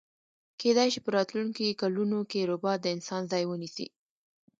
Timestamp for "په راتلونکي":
1.05-1.77